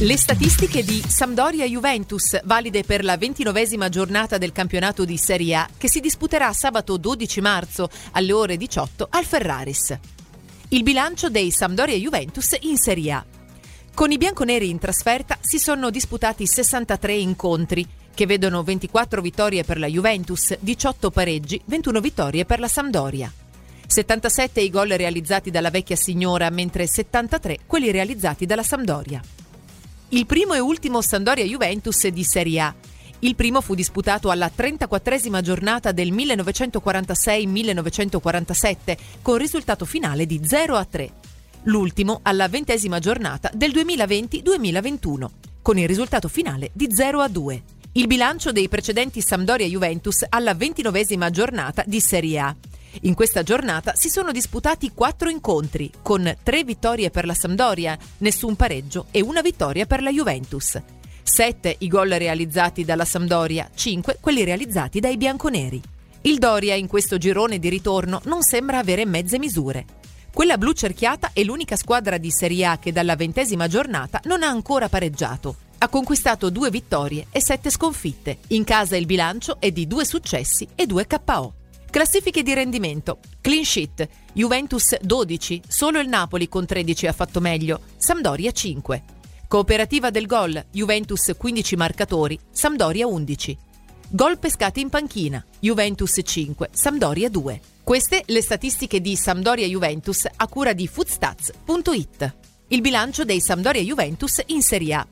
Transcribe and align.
Le 0.00 0.16
statistiche 0.16 0.84
di 0.84 1.02
Sampdoria-Juventus, 1.04 2.38
valide 2.44 2.84
per 2.84 3.02
la 3.02 3.16
ventinovesima 3.16 3.88
giornata 3.88 4.38
del 4.38 4.52
campionato 4.52 5.04
di 5.04 5.16
Serie 5.16 5.56
A, 5.56 5.68
che 5.76 5.88
si 5.88 5.98
disputerà 5.98 6.52
sabato 6.52 6.96
12 6.96 7.40
marzo 7.40 7.90
alle 8.12 8.32
ore 8.32 8.56
18 8.56 9.08
al 9.10 9.24
Ferraris. 9.24 9.98
Il 10.68 10.84
bilancio 10.84 11.30
dei 11.30 11.50
Sampdoria-Juventus 11.50 12.58
in 12.60 12.76
Serie 12.76 13.10
A. 13.10 13.24
Con 13.92 14.12
i 14.12 14.18
bianconeri 14.18 14.68
in 14.68 14.78
trasferta 14.78 15.36
si 15.40 15.58
sono 15.58 15.90
disputati 15.90 16.46
63 16.46 17.14
incontri, 17.14 17.84
che 18.14 18.24
vedono 18.24 18.62
24 18.62 19.20
vittorie 19.20 19.64
per 19.64 19.80
la 19.80 19.88
Juventus, 19.88 20.56
18 20.60 21.10
pareggi, 21.10 21.60
21 21.64 22.00
vittorie 22.00 22.44
per 22.44 22.60
la 22.60 22.68
Sampdoria. 22.68 23.32
77 23.84 24.60
i 24.60 24.70
gol 24.70 24.90
realizzati 24.90 25.50
dalla 25.50 25.70
vecchia 25.70 25.96
signora, 25.96 26.50
mentre 26.50 26.86
73 26.86 27.58
quelli 27.66 27.90
realizzati 27.90 28.46
dalla 28.46 28.62
Sampdoria. 28.62 29.20
Il 30.10 30.24
primo 30.24 30.54
e 30.54 30.58
ultimo 30.58 31.02
Sandoria 31.02 31.44
Juventus 31.44 32.06
di 32.06 32.24
Serie 32.24 32.60
A. 32.60 32.74
Il 33.18 33.34
primo 33.34 33.60
fu 33.60 33.74
disputato 33.74 34.30
alla 34.30 34.50
34esima 34.50 35.42
giornata 35.42 35.92
del 35.92 36.14
1946-1947 36.14 38.96
con 39.20 39.36
risultato 39.36 39.84
finale 39.84 40.24
di 40.24 40.40
0 40.42 40.76
a 40.76 40.84
3. 40.86 41.10
L'ultimo 41.64 42.20
alla 42.22 42.48
ventesima 42.48 43.00
giornata 43.00 43.50
del 43.52 43.70
2020-2021 43.72 45.26
con 45.60 45.76
il 45.76 45.86
risultato 45.86 46.28
finale 46.28 46.70
di 46.72 46.88
0 46.90 47.20
a 47.20 47.28
2. 47.28 47.62
Il 47.92 48.06
bilancio 48.06 48.50
dei 48.50 48.70
precedenti 48.70 49.20
Sampdoria 49.20 49.66
Juventus 49.66 50.24
alla 50.26 50.54
ventinovesima 50.54 51.28
giornata 51.28 51.84
di 51.86 52.00
Serie 52.00 52.38
A. 52.38 52.56
In 53.02 53.14
questa 53.14 53.42
giornata 53.42 53.92
si 53.94 54.08
sono 54.08 54.32
disputati 54.32 54.92
quattro 54.92 55.28
incontri, 55.28 55.90
con 56.02 56.36
tre 56.42 56.64
vittorie 56.64 57.10
per 57.10 57.26
la 57.26 57.34
Sampdoria, 57.34 57.96
nessun 58.18 58.56
pareggio 58.56 59.06
e 59.12 59.20
una 59.20 59.40
vittoria 59.40 59.86
per 59.86 60.02
la 60.02 60.10
Juventus. 60.10 60.80
Sette 61.22 61.76
i 61.78 61.88
gol 61.88 62.08
realizzati 62.08 62.84
dalla 62.84 63.04
Sampdoria, 63.04 63.70
cinque 63.74 64.16
quelli 64.20 64.42
realizzati 64.42 64.98
dai 64.98 65.16
bianconeri. 65.16 65.80
Il 66.22 66.38
Doria 66.38 66.74
in 66.74 66.88
questo 66.88 67.18
girone 67.18 67.58
di 67.58 67.68
ritorno 67.68 68.20
non 68.24 68.42
sembra 68.42 68.78
avere 68.78 69.04
mezze 69.04 69.38
misure. 69.38 69.84
Quella 70.34 70.58
blu 70.58 70.72
cerchiata 70.72 71.30
è 71.32 71.42
l'unica 71.44 71.76
squadra 71.76 72.18
di 72.18 72.30
Serie 72.30 72.66
A 72.66 72.78
che 72.78 72.92
dalla 72.92 73.14
ventesima 73.14 73.68
giornata 73.68 74.20
non 74.24 74.42
ha 74.42 74.48
ancora 74.48 74.88
pareggiato. 74.88 75.56
Ha 75.78 75.88
conquistato 75.88 76.50
due 76.50 76.70
vittorie 76.70 77.26
e 77.30 77.40
sette 77.40 77.70
sconfitte. 77.70 78.38
In 78.48 78.64
casa 78.64 78.96
il 78.96 79.06
bilancio 79.06 79.60
è 79.60 79.70
di 79.70 79.86
due 79.86 80.04
successi 80.04 80.66
e 80.74 80.86
due 80.86 81.06
KO. 81.06 81.54
Classifiche 81.90 82.42
di 82.42 82.52
rendimento. 82.52 83.18
Clean 83.40 83.64
sheet. 83.64 84.06
Juventus 84.34 84.98
12, 85.00 85.62
solo 85.66 85.98
il 86.00 86.08
Napoli 86.08 86.48
con 86.48 86.66
13 86.66 87.06
ha 87.06 87.12
fatto 87.12 87.40
meglio, 87.40 87.80
Sampdoria 87.96 88.52
5. 88.52 89.02
Cooperativa 89.48 90.10
del 90.10 90.26
gol, 90.26 90.66
Juventus 90.70 91.32
15 91.36 91.76
marcatori, 91.76 92.38
Sampdoria 92.50 93.06
11. 93.06 93.56
Gol 94.10 94.38
pescati 94.38 94.80
in 94.80 94.90
panchina, 94.90 95.42
Juventus 95.60 96.20
5, 96.22 96.68
Sampdoria 96.72 97.30
2. 97.30 97.60
Queste 97.82 98.22
le 98.26 98.42
statistiche 98.42 99.00
di 99.00 99.16
Sampdoria 99.16 99.66
Juventus 99.66 100.26
a 100.36 100.46
cura 100.46 100.74
di 100.74 100.86
foodstats.it. 100.86 102.36
Il 102.68 102.82
bilancio 102.82 103.24
dei 103.24 103.40
Sampdoria 103.40 103.80
Juventus 103.80 104.42
in 104.46 104.60
Serie 104.60 104.94
A. 104.94 105.06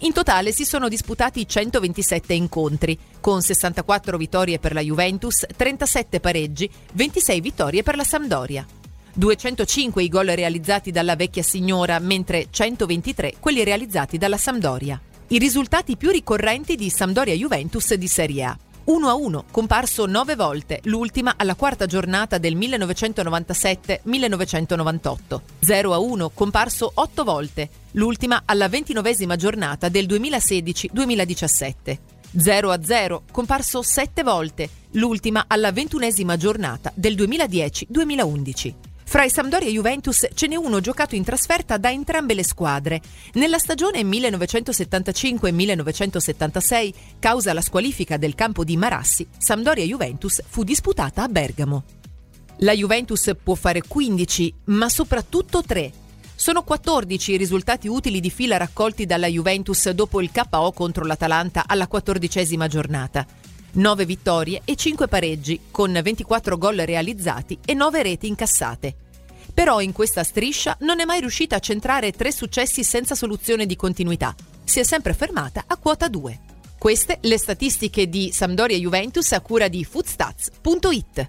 In 0.00 0.12
totale 0.12 0.52
si 0.52 0.66
sono 0.66 0.88
disputati 0.88 1.48
127 1.48 2.34
incontri, 2.34 2.98
con 3.18 3.40
64 3.40 4.18
vittorie 4.18 4.58
per 4.58 4.74
la 4.74 4.82
Juventus, 4.82 5.46
37 5.56 6.20
pareggi, 6.20 6.70
26 6.92 7.40
vittorie 7.40 7.82
per 7.82 7.96
la 7.96 8.04
Sampdoria. 8.04 8.66
205 9.14 10.02
i 10.02 10.08
gol 10.08 10.26
realizzati 10.26 10.90
dalla 10.90 11.16
vecchia 11.16 11.42
signora, 11.42 11.98
mentre 11.98 12.48
123 12.50 13.36
quelli 13.40 13.64
realizzati 13.64 14.18
dalla 14.18 14.36
Sampdoria. 14.36 15.00
I 15.28 15.38
risultati 15.38 15.96
più 15.96 16.10
ricorrenti 16.10 16.76
di 16.76 16.90
Sampdoria 16.90 17.34
Juventus 17.34 17.94
di 17.94 18.06
Serie 18.06 18.44
A. 18.44 18.58
1-1, 18.86 19.42
comparso 19.50 20.06
nove 20.06 20.36
volte, 20.36 20.78
l'ultima 20.84 21.34
alla 21.36 21.56
quarta 21.56 21.86
giornata 21.86 22.38
del 22.38 22.56
1997-1998. 22.56 25.40
0-1, 25.64 26.30
comparso 26.32 26.92
otto 26.94 27.24
volte, 27.24 27.68
l'ultima 27.92 28.42
alla 28.44 28.68
ventinovesima 28.68 29.36
giornata 29.36 29.88
del 29.88 30.06
2016-2017. 30.06 31.98
0-0, 32.36 33.20
comparso 33.32 33.80
sette 33.82 34.22
volte, 34.22 34.68
l'ultima 34.92 35.46
alla 35.48 35.72
ventunesima 35.72 36.36
giornata 36.36 36.92
del 36.94 37.14
2010-2011. 37.14 38.85
Fra 39.16 39.24
i 39.24 39.30
Sampdoria 39.30 39.68
e 39.68 39.72
Juventus 39.72 40.28
ce 40.34 40.46
n'è 40.46 40.56
uno 40.56 40.80
giocato 40.80 41.14
in 41.14 41.24
trasferta 41.24 41.78
da 41.78 41.90
entrambe 41.90 42.34
le 42.34 42.44
squadre. 42.44 43.00
Nella 43.32 43.56
stagione 43.56 44.02
1975-1976, 44.02 46.92
causa 47.18 47.54
la 47.54 47.62
squalifica 47.62 48.18
del 48.18 48.34
campo 48.34 48.62
di 48.62 48.76
Marassi, 48.76 49.26
Sampdoria-Juventus 49.38 50.42
fu 50.46 50.64
disputata 50.64 51.22
a 51.22 51.28
Bergamo. 51.28 51.84
La 52.58 52.74
Juventus 52.74 53.32
può 53.42 53.54
fare 53.54 53.80
15, 53.88 54.52
ma 54.64 54.90
soprattutto 54.90 55.62
3. 55.62 55.90
Sono 56.34 56.62
14 56.62 57.32
i 57.32 57.38
risultati 57.38 57.88
utili 57.88 58.20
di 58.20 58.28
fila 58.28 58.58
raccolti 58.58 59.06
dalla 59.06 59.28
Juventus 59.28 59.88
dopo 59.92 60.20
il 60.20 60.30
KO 60.30 60.72
contro 60.72 61.06
l'Atalanta 61.06 61.64
alla 61.66 61.86
quattordicesima 61.86 62.68
giornata. 62.68 63.26
9 63.72 64.04
vittorie 64.04 64.60
e 64.66 64.76
5 64.76 65.08
pareggi, 65.08 65.58
con 65.70 65.98
24 66.02 66.58
gol 66.58 66.76
realizzati 66.76 67.58
e 67.64 67.72
9 67.72 68.02
reti 68.02 68.26
incassate. 68.26 69.04
Però 69.56 69.80
in 69.80 69.92
questa 69.92 70.22
striscia 70.22 70.76
non 70.80 71.00
è 71.00 71.06
mai 71.06 71.20
riuscita 71.20 71.56
a 71.56 71.60
centrare 71.60 72.12
tre 72.12 72.30
successi 72.30 72.84
senza 72.84 73.14
soluzione 73.14 73.64
di 73.64 73.74
continuità. 73.74 74.34
Si 74.62 74.80
è 74.80 74.82
sempre 74.82 75.14
fermata 75.14 75.64
a 75.66 75.78
quota 75.78 76.08
2. 76.08 76.40
Queste 76.78 77.16
le 77.22 77.38
statistiche 77.38 78.06
di 78.06 78.32
Sampdoria 78.32 78.76
Juventus 78.76 79.32
a 79.32 79.40
cura 79.40 79.68
di 79.68 79.82
foodstats.it. 79.82 81.26